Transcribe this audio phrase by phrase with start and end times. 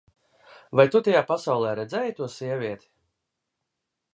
[0.79, 2.91] Vai tu tajā pasaulē redzēji to sievieti?